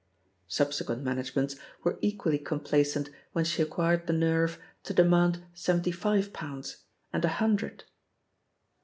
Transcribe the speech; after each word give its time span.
(Subsequent 0.47 1.03
managements 1.03 1.57
were 1.83 1.99
equally 2.01 2.39
complacent 2.39 3.11
when 3.33 3.45
she 3.45 3.61
acquired 3.61 4.07
the 4.07 4.13
nerve 4.13 4.57
to 4.81 4.95
demand 4.95 5.43
seventy 5.53 5.91
five 5.91 6.33
pounds, 6.33 6.77
and 7.13 7.23
a 7.23 7.27
hun 7.27 7.55
dred.) 7.55 7.83